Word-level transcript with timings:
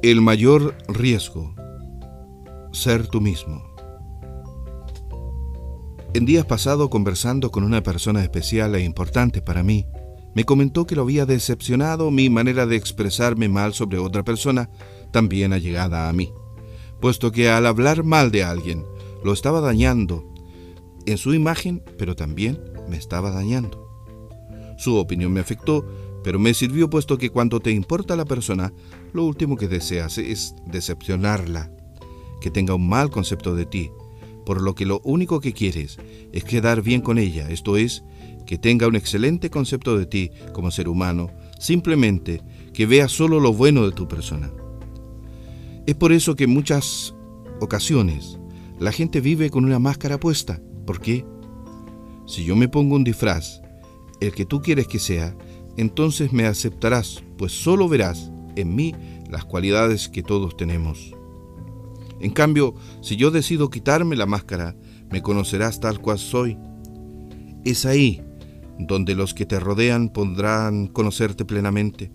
El 0.00 0.20
mayor 0.20 0.76
riesgo, 0.86 1.56
ser 2.70 3.08
tú 3.08 3.20
mismo. 3.20 3.64
En 6.14 6.24
días 6.24 6.46
pasados, 6.46 6.88
conversando 6.88 7.50
con 7.50 7.64
una 7.64 7.82
persona 7.82 8.22
especial 8.22 8.76
e 8.76 8.84
importante 8.84 9.42
para 9.42 9.64
mí, 9.64 9.86
me 10.36 10.44
comentó 10.44 10.86
que 10.86 10.94
lo 10.94 11.02
había 11.02 11.26
decepcionado 11.26 12.12
mi 12.12 12.30
manera 12.30 12.64
de 12.64 12.76
expresarme 12.76 13.48
mal 13.48 13.74
sobre 13.74 13.98
otra 13.98 14.22
persona, 14.22 14.70
también 15.10 15.52
allegada 15.52 16.08
a 16.08 16.12
mí, 16.12 16.32
puesto 17.00 17.32
que 17.32 17.50
al 17.50 17.66
hablar 17.66 18.04
mal 18.04 18.30
de 18.30 18.44
alguien, 18.44 18.84
lo 19.24 19.32
estaba 19.32 19.60
dañando 19.60 20.32
en 21.06 21.18
su 21.18 21.34
imagen, 21.34 21.82
pero 21.98 22.14
también 22.14 22.60
me 22.88 22.96
estaba 22.96 23.32
dañando. 23.32 23.88
Su 24.78 24.94
opinión 24.94 25.32
me 25.32 25.40
afectó, 25.40 25.84
pero 26.24 26.38
me 26.38 26.54
sirvió 26.54 26.90
puesto 26.90 27.18
que 27.18 27.30
cuando 27.30 27.60
te 27.60 27.70
importa 27.70 28.16
la 28.16 28.24
persona, 28.24 28.72
lo 29.12 29.24
último 29.24 29.56
que 29.56 29.68
deseas 29.68 30.18
es 30.18 30.54
decepcionarla, 30.66 31.70
que 32.40 32.50
tenga 32.50 32.74
un 32.74 32.88
mal 32.88 33.10
concepto 33.10 33.54
de 33.54 33.66
ti, 33.66 33.90
por 34.44 34.62
lo 34.62 34.74
que 34.74 34.86
lo 34.86 35.00
único 35.04 35.40
que 35.40 35.52
quieres 35.52 35.98
es 36.32 36.44
quedar 36.44 36.82
bien 36.82 37.00
con 37.00 37.18
ella, 37.18 37.50
esto 37.50 37.76
es, 37.76 38.02
que 38.46 38.56
tenga 38.56 38.88
un 38.88 38.96
excelente 38.96 39.50
concepto 39.50 39.98
de 39.98 40.06
ti 40.06 40.30
como 40.54 40.70
ser 40.70 40.88
humano, 40.88 41.30
simplemente 41.58 42.42
que 42.72 42.86
vea 42.86 43.08
solo 43.08 43.40
lo 43.40 43.52
bueno 43.52 43.84
de 43.84 43.92
tu 43.92 44.08
persona. 44.08 44.50
Es 45.86 45.94
por 45.94 46.12
eso 46.12 46.34
que 46.34 46.44
en 46.44 46.50
muchas 46.50 47.14
ocasiones 47.60 48.38
la 48.78 48.92
gente 48.92 49.20
vive 49.20 49.50
con 49.50 49.64
una 49.64 49.78
máscara 49.78 50.18
puesta. 50.18 50.60
¿Por 50.86 51.00
qué? 51.00 51.24
Si 52.26 52.44
yo 52.44 52.56
me 52.56 52.68
pongo 52.68 52.96
un 52.96 53.04
disfraz, 53.04 53.60
el 54.20 54.32
que 54.32 54.44
tú 54.44 54.62
quieres 54.62 54.86
que 54.86 54.98
sea, 54.98 55.36
entonces 55.78 56.32
me 56.32 56.44
aceptarás, 56.44 57.22
pues 57.36 57.52
solo 57.52 57.88
verás 57.88 58.32
en 58.56 58.74
mí 58.74 58.94
las 59.30 59.44
cualidades 59.44 60.08
que 60.08 60.24
todos 60.24 60.56
tenemos. 60.56 61.14
En 62.20 62.32
cambio, 62.32 62.74
si 63.00 63.16
yo 63.16 63.30
decido 63.30 63.70
quitarme 63.70 64.16
la 64.16 64.26
máscara, 64.26 64.74
me 65.10 65.22
conocerás 65.22 65.78
tal 65.78 66.00
cual 66.00 66.18
soy. 66.18 66.58
Es 67.64 67.86
ahí 67.86 68.22
donde 68.78 69.14
los 69.14 69.34
que 69.34 69.46
te 69.46 69.60
rodean 69.60 70.08
podrán 70.08 70.88
conocerte 70.88 71.44
plenamente. 71.44 72.10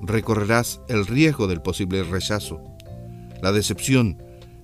Recorrerás 0.00 0.80
el 0.88 1.06
riesgo 1.06 1.46
del 1.46 1.60
posible 1.60 2.02
rechazo, 2.02 2.62
la 3.42 3.52
decepción. 3.52 4.22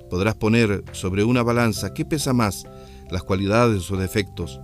Podrás 0.08 0.36
poner 0.36 0.84
sobre 0.92 1.24
una 1.24 1.42
balanza 1.42 1.92
qué 1.92 2.06
pesa 2.06 2.32
más, 2.32 2.64
las 3.10 3.22
cualidades 3.22 3.90
o 3.90 3.96
defectos, 3.96 4.58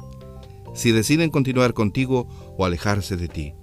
si 0.78 0.92
deciden 0.92 1.30
continuar 1.30 1.74
contigo 1.74 2.28
o 2.56 2.64
alejarse 2.64 3.16
de 3.16 3.26
ti. 3.26 3.54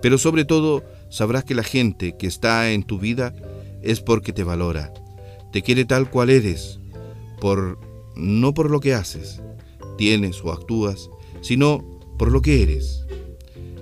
Pero 0.00 0.16
sobre 0.16 0.46
todo, 0.46 0.82
sabrás 1.10 1.44
que 1.44 1.54
la 1.54 1.62
gente 1.62 2.16
que 2.16 2.26
está 2.26 2.70
en 2.70 2.84
tu 2.84 2.98
vida 2.98 3.34
es 3.82 4.00
porque 4.00 4.32
te 4.32 4.44
valora, 4.44 4.92
te 5.52 5.60
quiere 5.60 5.84
tal 5.84 6.10
cual 6.10 6.30
eres, 6.30 6.80
por 7.38 7.78
no 8.16 8.54
por 8.54 8.70
lo 8.70 8.80
que 8.80 8.94
haces, 8.94 9.42
tienes 9.98 10.42
o 10.42 10.50
actúas, 10.50 11.10
sino 11.42 11.84
por 12.18 12.32
lo 12.32 12.40
que 12.40 12.62
eres. 12.62 13.04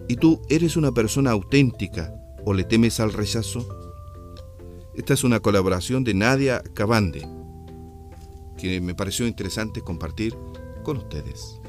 ¿Y 0.09 0.17
tú 0.17 0.43
eres 0.49 0.77
una 0.77 0.91
persona 0.91 1.31
auténtica 1.31 2.13
o 2.45 2.53
le 2.53 2.65
temes 2.65 2.99
al 2.99 3.13
rechazo? 3.13 3.65
Esta 4.97 5.15
es 5.15 5.23
una 5.23 5.39
colaboración 5.39 6.03
de 6.03 6.15
Nadia 6.15 6.65
Cabande, 6.75 7.29
que 8.59 8.81
me 8.81 8.95
pareció 8.97 9.27
interesante 9.27 9.83
compartir 9.83 10.35
con 10.83 10.97
ustedes. 10.97 11.61